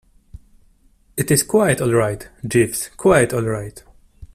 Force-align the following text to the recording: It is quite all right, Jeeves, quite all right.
It 1.15 1.29
is 1.29 1.43
quite 1.43 1.79
all 1.79 1.93
right, 1.93 2.27
Jeeves, 2.43 2.89
quite 2.97 3.33
all 3.35 3.43
right. 3.43 3.83